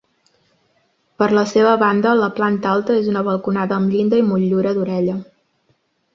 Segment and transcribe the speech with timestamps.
[1.21, 5.21] Per la seva banda, la planta alta és una balconada amb llinda i motllura d'orella.